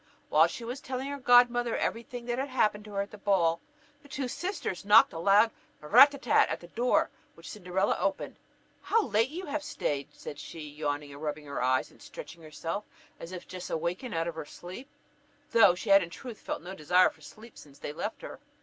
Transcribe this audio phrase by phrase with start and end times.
[0.29, 3.19] While she was telling her godmother every thing that had happened to her at the
[3.19, 3.61] ball,
[4.01, 8.37] the two sisters knocked a loud rat tat tat at the door; which Cinderella opened.
[8.81, 12.83] "How late you have stayed!" said she, yawning, rubbing her eyes, and stretching herself,
[13.19, 14.89] as if just awakened out of her sleep,
[15.51, 18.39] though she had in truth felt no desire for sleep since they left her.